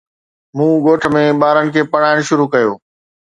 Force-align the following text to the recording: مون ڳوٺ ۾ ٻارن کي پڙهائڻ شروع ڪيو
مون 0.57 0.71
ڳوٺ 0.85 1.01
۾ 1.15 1.23
ٻارن 1.41 1.65
کي 1.73 1.81
پڙهائڻ 1.91 2.17
شروع 2.29 2.47
ڪيو 2.53 2.71